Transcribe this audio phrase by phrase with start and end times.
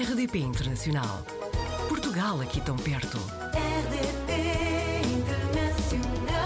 [0.00, 1.26] RDP Internacional.
[1.88, 3.18] Portugal aqui tão perto.
[3.52, 4.30] RDP
[5.18, 6.38] Internacional.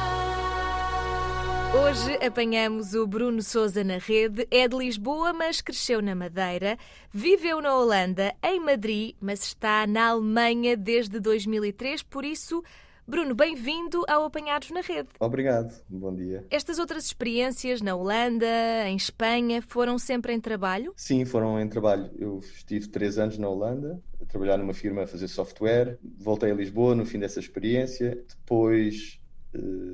[1.85, 4.49] Hoje apanhamos o Bruno Souza na rede.
[4.51, 6.79] É de Lisboa, mas cresceu na Madeira.
[7.13, 12.03] Viveu na Holanda, em Madrid, mas está na Alemanha desde 2003.
[12.03, 12.65] Por isso,
[13.07, 15.09] Bruno, bem-vindo ao Apanhados na Rede.
[15.19, 16.47] Obrigado, bom dia.
[16.49, 18.47] Estas outras experiências na Holanda,
[18.87, 20.93] em Espanha, foram sempre em trabalho?
[20.97, 22.11] Sim, foram em trabalho.
[22.17, 25.99] Eu estive três anos na Holanda, a trabalhar numa firma a fazer software.
[26.19, 28.25] Voltei a Lisboa no fim dessa experiência.
[28.29, 29.21] Depois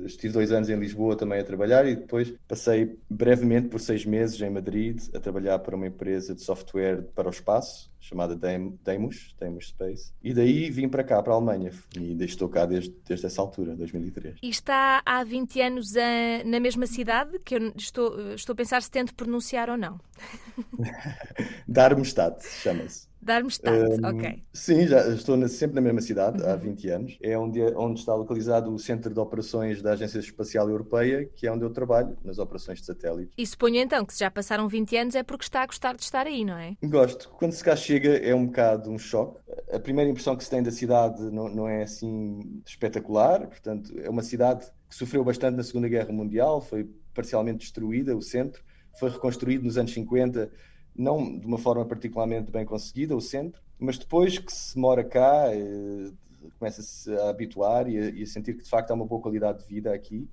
[0.05, 4.39] estive dois anos em Lisboa também a trabalhar e depois passei brevemente por seis meses
[4.41, 9.67] em Madrid a trabalhar para uma empresa de software para o espaço chamada Deimos, Deimos
[9.67, 10.13] Space.
[10.23, 11.71] E daí vim para cá, para a Alemanha.
[11.95, 14.37] E ainda estou cá desde, desde essa altura, 2003.
[14.41, 18.81] E está há 20 anos a- na mesma cidade, que eu estou, estou a pensar
[18.81, 19.99] se tento pronunciar ou não.
[21.67, 23.08] Darmstadt chama-se.
[23.21, 24.43] Darmstadt, Um, ok.
[24.53, 27.17] Sim, já estou na- sempre na mesma cidade, há 20 anos.
[27.21, 31.51] É onde, onde está localizado o Centro de Operações da Agência Espacial Europeia, que é
[31.51, 33.31] onde eu trabalho, nas operações de satélite.
[33.37, 36.03] E suponho então que se já passaram 20 anos é porque está a gostar de
[36.03, 36.75] estar aí, não é?
[36.83, 37.29] Gosto.
[37.37, 39.39] Quando se cá chega é um bocado um choque.
[39.71, 43.47] A primeira impressão que se tem da cidade não, não é assim espetacular.
[43.47, 48.21] Portanto, é uma cidade que sofreu bastante na Segunda Guerra Mundial, foi parcialmente destruída, o
[48.21, 48.63] centro.
[48.99, 50.49] Foi reconstruído nos anos 50,
[50.99, 53.61] não de uma forma particularmente bem conseguida, o centro.
[53.79, 56.11] Mas depois que se mora cá, eh,
[56.57, 59.59] começa-se a habituar e a, e a sentir que de facto há uma boa qualidade
[59.59, 60.27] de vida aqui.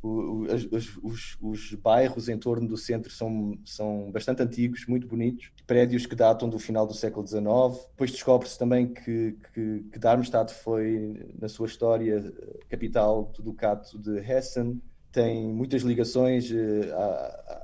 [0.00, 5.08] O- o- os, os- os bairros em torno do centro são, são bastante antigos, muito
[5.08, 7.86] bonitos, prédios que datam do final do século XIX.
[7.90, 12.32] Depois descobre-se também que, que, que Darmstadt foi, na sua história,
[12.68, 17.57] capital do Ducato de Hessen, tem muitas ligações eh, a-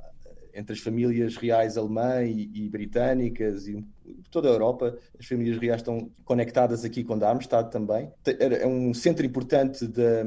[0.55, 3.85] entre as famílias reais alemã e, e britânicas e
[4.31, 4.97] toda a Europa.
[5.19, 8.11] As famílias reais estão conectadas aqui com Darmstadt também.
[8.39, 10.23] É um centro importante da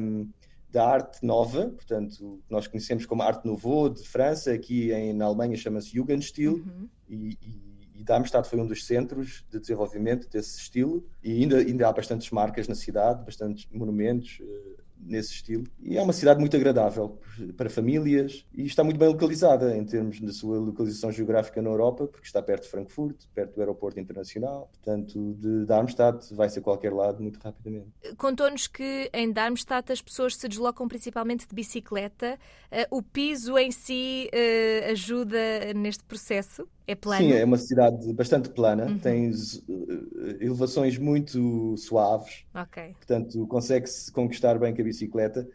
[0.70, 5.56] da arte nova, portanto, nós conhecemos como Arte Nouveau de França, aqui em, na Alemanha
[5.56, 6.88] chama-se Jugendstil, Uhum.
[7.08, 11.88] e, e, e Darmstadt foi um dos centros de desenvolvimento desse estilo, e ainda, ainda
[11.88, 16.56] há bastantes marcas na cidade, bastantes monumentos eh, nesse estilo, e é uma cidade muito
[16.56, 17.19] agradável
[17.56, 22.06] para famílias, e está muito bem localizada em termos da sua localização geográfica na Europa,
[22.06, 26.92] porque está perto de Frankfurt, perto do aeroporto internacional, portanto, de Darmstadt vai-se a qualquer
[26.92, 27.88] lado muito rapidamente.
[28.16, 32.38] Contou-nos que em Darmstadt as pessoas se deslocam principalmente de bicicleta.
[32.70, 36.69] Eh, o piso em si eh, ajuda neste processo?
[36.88, 37.25] É plano?
[37.25, 38.99] Sim, é uma cidade bastante plana, Uhum.
[38.99, 42.94] tem eh, elevações muito suaves, Ok.
[42.97, 45.47] portanto consegue-se conquistar bem com a bicicleta.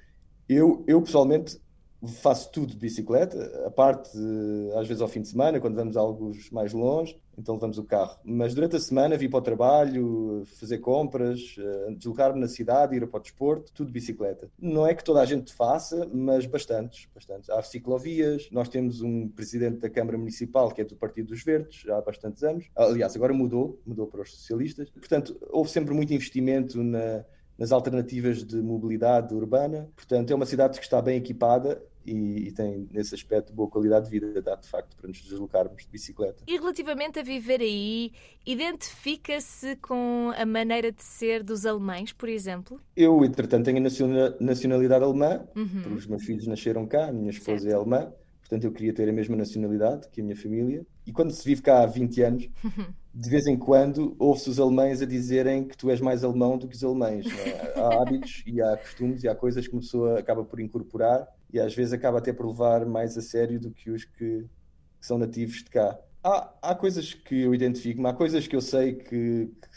[0.48, 1.60] Eu, eu pessoalmente
[2.22, 5.98] faço tudo de bicicleta, a parte eh, às vezes ao fim de semana, quando vamos
[5.98, 8.18] a alguns mais longe, então levamos o carro.
[8.24, 13.08] Mas durante a semana vim para o trabalho, fazer compras, eh, deslocar-me na cidade, ir
[13.08, 14.50] para o desporto, tudo de bicicleta.
[14.60, 17.50] Não é que toda a gente faça, mas bastantes, bastantes.
[17.50, 21.82] Há ciclovias, nós temos um presidente da Câmara Municipal que é do Partido dos Verdes,
[21.82, 22.66] já há bastantes anos.
[22.76, 24.90] Aliás, agora mudou, mudou para os socialistas.
[24.90, 27.26] Portanto, houve sempre muito investimento na,
[27.58, 29.90] nas alternativas de mobilidade urbana.
[29.96, 34.06] Portanto, é uma cidade que está bem equipada e, e tem, nesse aspecto, boa qualidade
[34.09, 36.44] de vida, dá de facto para nos deslocarmos de bicicleta.
[36.47, 38.12] E relativamente a viver aí,
[38.46, 42.80] identifica-se com a maneira de ser dos alemães, por exemplo?
[42.96, 45.68] Eu, entretanto, tenho a naciona- nacionalidade alemã, Uhum.
[45.84, 47.72] porque os meus filhos nasceram cá, a minha esposa Certo.
[47.72, 48.12] é alemã,
[48.42, 50.86] portanto eu queria ter a mesma nacionalidade que a minha família.
[51.06, 52.50] E quando se vive cá há 20 anos,
[53.13, 56.68] de vez em quando ouve-se os alemães a dizerem que tu és mais alemão do
[56.68, 57.25] que os alemães.
[57.28, 57.74] é?
[57.80, 61.59] Há hábitos e há costumes e há coisas que uma pessoa acaba por incorporar e
[61.59, 64.41] às vezes acaba até por levar mais a sério do que os que,
[65.00, 65.97] que são nativos de cá.
[66.24, 69.68] Há, há coisas que eu identifico, há coisas que eu sei que, que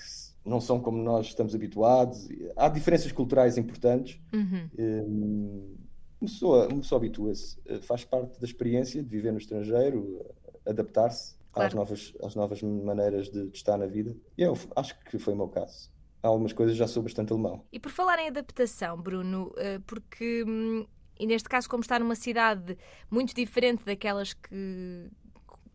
[0.45, 2.29] não são como nós estamos habituados.
[2.57, 4.19] Há diferenças culturais importantes.
[4.33, 4.71] Uhum.
[4.79, 5.75] Hum,
[6.21, 10.25] Uma pessoa, pessoa habitua-se, eh, faz parte da experiência de viver no estrangeiro,
[10.65, 11.77] eh, adaptar-se às Claro.
[11.77, 14.17] novas, às novas maneiras de, de estar na vida.
[14.39, 15.91] E eu acho que foi o meu caso.
[16.23, 17.65] Há algumas coisas já sou bastante alemão.
[17.73, 20.87] E por falar em adaptação, Bruno, eh, porque, hum,
[21.19, 22.77] e neste caso, como está numa cidade
[23.11, 25.09] muito diferente daquelas que,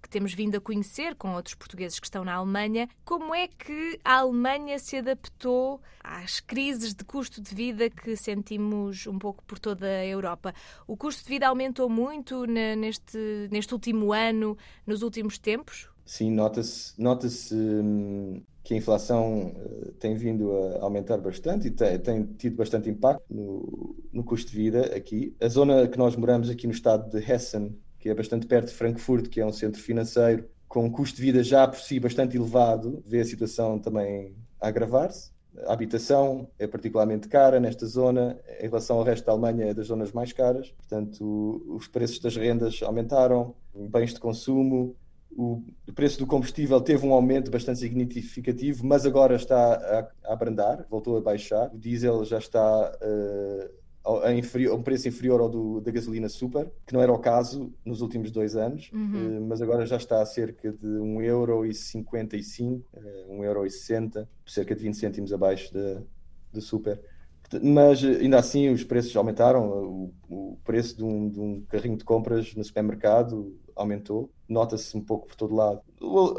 [0.02, 4.00] que temos vindo a conhecer com outros portugueses que estão na Alemanha, como é que
[4.04, 9.60] a Alemanha se adaptou às crises de custo de vida que sentimos um pouco por
[9.60, 10.54] toda a Europa?
[10.88, 15.90] O custo de vida aumentou muito ne- neste, neste último ano, nos últimos tempos?
[16.06, 21.98] Sim, nota-se nota-se hum, que a inflação eh, tem vindo a aumentar bastante e tem,
[22.00, 25.36] tem tido bastante impacto no, no custo de vida aqui.
[25.42, 28.74] A zona que nós moramos aqui no estado de Hessen, que é bastante perto de
[28.74, 32.38] Frankfurt, que é um centro financeiro, com um custo de vida já por si bastante
[32.38, 35.32] elevado, vê a situação também agravar-se.
[35.66, 39.88] A habitação é particularmente cara nesta zona, em relação ao resto da Alemanha é das
[39.88, 44.96] zonas mais caras, portanto os preços das rendas aumentaram, bens de consumo,
[45.36, 45.64] o
[45.94, 51.22] preço do combustível teve um aumento bastante significativo, mas agora está a, abrandar, voltou a
[51.22, 51.70] baixar.
[51.74, 52.92] O diesel já está
[54.06, 57.12] uh, a, inferior, a, um preço inferior ao do, da gasolina super, que não era
[57.12, 59.40] o caso nos últimos dois anos, Uhum.
[59.40, 65.34] uh, mas agora já está a cerca de 1,55€, uh, 1,60€, cerca de 20 cêntimos
[65.34, 66.02] abaixo da
[66.52, 67.00] do super.
[67.62, 72.04] Mas ainda assim os preços aumentaram, o, o preço de um, de um carrinho de
[72.04, 75.82] compras no supermercado aumentou, nota-se um pouco por todo lado.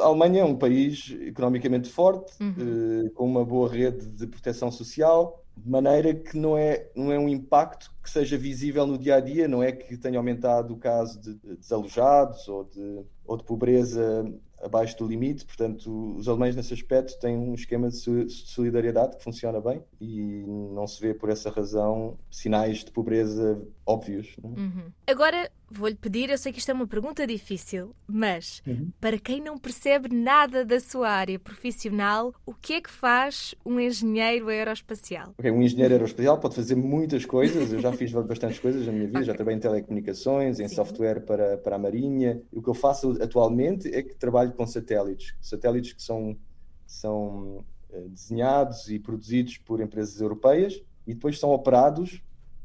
[0.00, 3.06] A Alemanha é um país economicamente forte, Uhum.
[3.06, 7.18] eh, com uma boa rede de proteção social, de maneira que não é, não é
[7.18, 10.76] um impacto que seja visível no dia a dia, não é que tenha aumentado o
[10.78, 14.24] caso de, de desalojados ou de, ou de pobreza
[14.62, 19.24] abaixo do limite, portanto, os alemães nesse aspecto têm um esquema de so- solidariedade que
[19.24, 23.60] funciona bem e não se vê por essa razão sinais de pobreza
[23.92, 24.34] óbvios.
[24.42, 24.46] é?
[24.46, 24.92] Uhum.
[25.06, 28.90] Agora vou-lhe pedir, eu sei que isto é uma pergunta difícil, mas Uhum.
[29.00, 33.80] para quem não percebe nada da sua área profissional, o que é que faz um
[33.80, 35.34] engenheiro aeroespacial?
[35.38, 39.06] Ok, um engenheiro aeroespacial pode fazer muitas coisas, eu já fiz bastantes coisas na minha
[39.06, 39.36] vida, já Ok.
[39.36, 40.74] trabalhei em telecomunicações, em Sim.
[40.74, 42.42] software para, para a Marinha.
[42.52, 46.36] O que eu faço atualmente é que trabalho com satélites, satélites que são,
[46.86, 52.22] são eh, desenhados e produzidos por empresas europeias e depois são operados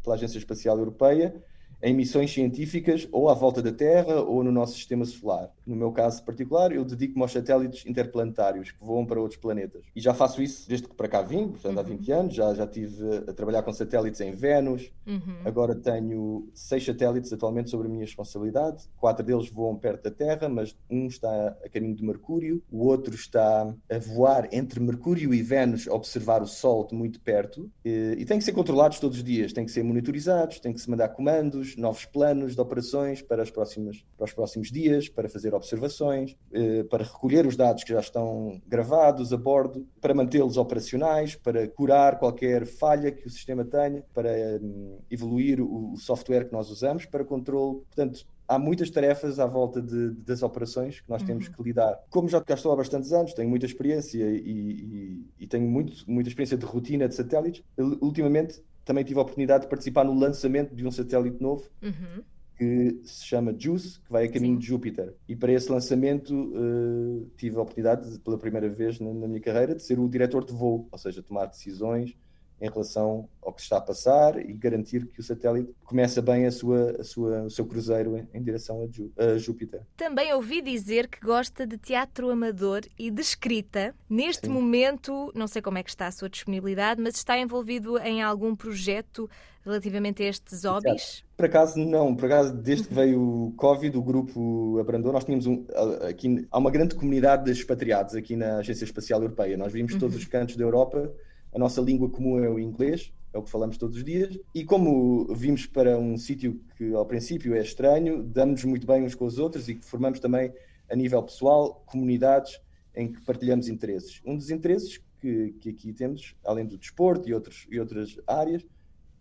[0.07, 1.36] pela Agência Espacial Europeia
[1.81, 5.50] em missões científicas ou à volta da Terra ou no nosso sistema solar.
[5.65, 9.83] No meu caso particular, eu dedico-me aos satélites interplanetários que voam para outros planetas.
[9.95, 11.88] E já faço isso desde que para cá vim, portanto há Uhum.
[11.97, 12.97] 20 anos, já, já estive
[13.27, 15.38] a trabalhar com satélites em Vênus, Uhum.
[15.45, 18.83] Agora tenho seis satélites atualmente sobre a minha responsabilidade.
[18.97, 23.15] Quatro deles voam perto da Terra, mas um está a caminho de Mercúrio, o outro
[23.15, 27.71] está a voar entre Mercúrio e Vênus, a observar o Sol de muito perto.
[27.85, 30.81] E, e têm que ser controlados todos os dias, têm que ser monitorizados, têm que
[30.81, 35.28] se mandar comandos, novos planos de operações para, as próximas, para os próximos dias, para
[35.28, 40.56] fazer observações, eh, para recolher os dados que já estão gravados a bordo, para mantê-los
[40.58, 44.30] operacionais, para curar qualquer falha que o sistema tenha, para
[44.62, 47.78] hum, evoluir o, software que nós usamos para controle.
[47.88, 51.54] Portanto, há muitas tarefas à volta de- das operações que nós temos Uhum.
[51.54, 52.00] que lidar.
[52.10, 55.94] Como já cá estou há bastantes anos, tenho muita experiência e, e- e tenho muito,
[56.08, 57.63] muita experiência de rotina de satélites,
[58.02, 62.24] ultimamente também tive a oportunidade de participar no lançamento de um satélite novo Uhum.
[62.57, 64.60] que se chama JUICE, que vai a caminho Sim.
[64.60, 65.13] de Júpiter.
[65.28, 69.42] E para esse lançamento eh, tive a oportunidade, de, pela primeira vez na, na minha
[69.42, 72.16] carreira, de ser o diretor de voo, ou seja, tomar decisões
[72.59, 76.45] em relação ao que se está a passar e garantir que o satélite começa bem
[76.45, 79.81] a sua, a sua, o seu cruzeiro em, em direção a, Jú- a Júpiter.
[79.95, 83.94] Também ouvi dizer que gosta de teatro amador e de escrita.
[84.09, 84.54] Neste Sim.
[84.54, 88.56] momento, não sei como é que está a sua disponibilidade, mas está envolvido em algum
[88.56, 89.30] projeto
[89.63, 91.24] relativamente a estes hobbies?
[91.36, 92.15] Por acaso, não.
[92.15, 95.12] Por acaso, desde que veio o Covid, o grupo abrandou.
[95.12, 95.65] Nós tínhamos um,
[96.07, 99.57] aqui, há uma grande comunidade de expatriados aqui na Agência Espacial Europeia.
[99.57, 101.13] Nós vimos todos os cantos da Europa.
[101.57, 104.39] A nossa língua comum é o inglês, é o que falamos todos os dias.
[104.54, 109.15] E como vimos para um sítio que ao princípio é estranho, damos-nos muito bem uns
[109.15, 110.54] com os outros e formamos também,
[110.88, 112.62] a nível pessoal, comunidades
[112.96, 114.22] em que partilhamos interesses.
[114.24, 118.63] Um dos interesses que, que aqui temos, além do desporto e, outros, e outras áreas,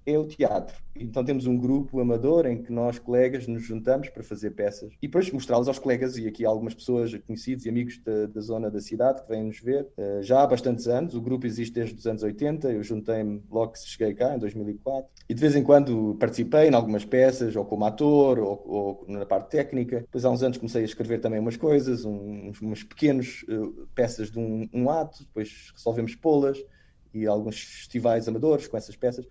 [0.07, 0.77] é o teatro.
[0.95, 5.07] Então temos um grupo amador em que nós, colegas, nos juntamos para fazer peças e
[5.07, 8.81] depois mostrá-las aos colegas e aqui algumas pessoas conhecidos e amigos da, da zona da
[8.81, 11.15] cidade que vêm nos ver uh, já há bastantes anos.
[11.15, 15.11] O grupo existe desde os anos 80, eu juntei-me logo que cheguei cá, em 2004.
[15.29, 19.27] E de vez em quando participei em algumas peças, ou como ator, ou, ou na
[19.27, 20.01] parte técnica.
[20.01, 24.31] Depois há uns anos comecei a escrever também umas coisas, uns, umas pequenas uh, peças
[24.31, 26.59] de um, um ato, depois resolvemos pô-las
[27.13, 29.27] e alguns festivais amadores com essas peças.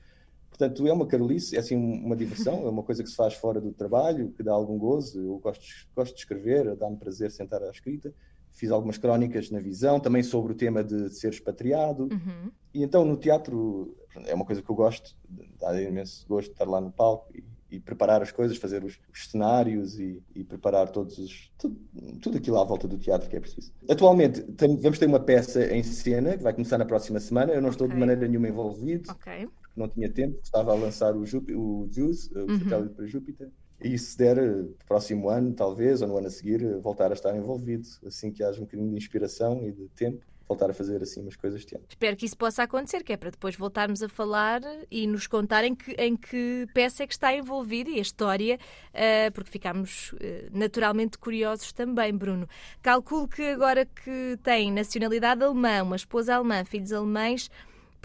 [0.57, 3.59] Portanto, é uma carolice, é assim uma diversão, é uma coisa que se faz fora
[3.59, 5.19] do trabalho, que dá algum gozo.
[5.19, 8.13] Eu gosto, gosto de escrever, dá-me prazer sentar à escrita.
[8.53, 12.03] Fiz algumas crónicas na visão, também sobre o tema de ser expatriado.
[12.03, 12.49] Uhum.
[12.73, 15.13] E então no teatro é uma coisa que eu gosto,
[15.59, 17.43] dá imenso gosto de estar lá no palco e,
[17.75, 21.77] e preparar as coisas, fazer os, os cenários e, e, preparar todos os, tudo,
[22.21, 23.73] tudo, aquilo à volta do teatro que é preciso.
[23.89, 27.51] Atualmente tem, vamos ter uma peça em cena que vai começar na próxima semana.
[27.51, 27.93] Eu não estou Ok.
[27.93, 29.49] de maneira nenhuma envolvido Ok.
[29.75, 32.59] Não tinha tempo, estava a lançar o, Jup o JUICE, o Uhum.
[32.59, 33.49] satélite para Júpiter.
[33.81, 37.13] E se der, eh, próximo ano, talvez, ou no ano a seguir, eh, voltar a
[37.13, 40.23] estar envolvido, assim que haja um bocadinho de inspiração e de tempo.
[40.47, 41.75] voltar a fazer assim umas coisas de.
[41.89, 45.73] Espero que isso possa acontecer, que é para depois voltarmos a falar e nos contarem
[45.73, 48.59] que, em que peça é que está envolvida e a história,
[48.93, 50.17] uh, porque ficámos uh,
[50.53, 52.47] naturalmente curiosos também, Bruno.
[52.83, 57.49] Calculo que agora que tem nacionalidade alemã, uma esposa alemã, filhos alemães,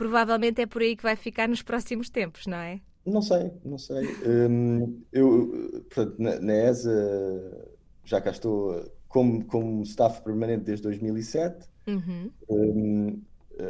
[0.01, 2.81] provavelmente é por aí que vai ficar nos próximos tempos, não é?
[3.05, 4.07] Não sei, não sei.
[4.27, 7.69] Um, eu, portanto, na, na ESA
[8.03, 11.69] já cá estou como, como staff permanente desde 2007.
[11.87, 12.31] Uhum.
[12.49, 13.23] Um,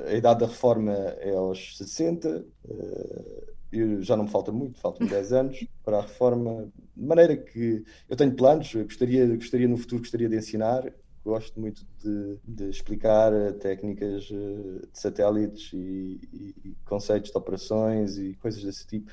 [0.07, 2.47] a idade da reforma é aos 60.
[2.65, 6.71] Uh, eu, já não me falta muito, faltam 10 anos para a reforma.
[6.97, 10.93] De maneira que eu tenho planos, eu gostaria, gostaria no futuro gostaria de ensinar.
[11.25, 16.19] Gosto muito de, de explicar técnicas eh, de satélites e,
[16.65, 19.11] e, conceitos de operações e coisas desse tipo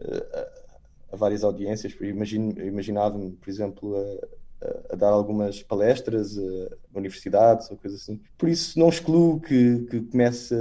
[0.00, 1.94] uh, a, a, várias audiências.
[2.00, 4.39] Imaginava-me, por exemplo, a,
[4.92, 8.20] a dar algumas palestras a universidades ou coisas assim.
[8.36, 10.54] Por isso, não excluo que, que comece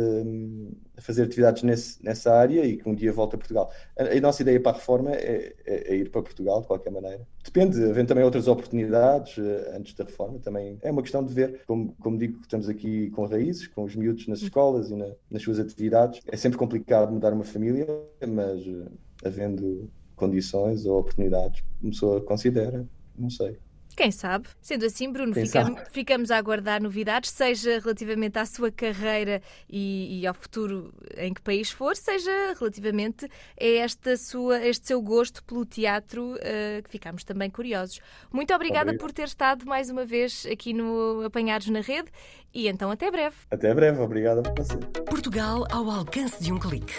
[0.99, 3.71] a fazer atividades nesse, nessa área e que um dia volte a Portugal.
[3.97, 6.91] A, a nossa ideia para a reforma é, é, é, ir para Portugal, de qualquer
[6.91, 7.25] maneira.
[7.43, 11.61] Depende, havendo também outras oportunidades uh, antes da reforma, também é uma questão de ver.
[11.65, 15.41] Como, como digo, estamos aqui com raízes, com os miúdos nas escolas e na, nas
[15.41, 16.21] suas atividades.
[16.27, 17.87] É sempre complicado mudar uma família,
[18.27, 18.91] mas uh,
[19.23, 22.85] havendo condições ou oportunidades, uma pessoa considera,
[23.17, 23.57] não sei.
[23.95, 24.47] Quem sabe?
[24.61, 30.27] Sendo assim, Bruno, ficamos, ficamos, a aguardar novidades, seja relativamente à sua carreira e, e,
[30.27, 35.65] ao futuro em que país for, seja relativamente a esta sua, este seu gosto pelo
[35.65, 37.99] teatro, uh, que ficamos também curiosos.
[38.31, 39.01] Muito obrigada Obrigado.
[39.01, 42.09] por ter estado mais uma vez aqui no Apanhados na Rede
[42.53, 43.35] e então até breve.
[43.51, 44.77] Até breve, obrigada por você.
[45.05, 46.93] Portugal ao alcance de um clique.